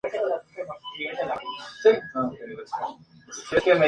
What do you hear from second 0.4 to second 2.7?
principales calles comerciales de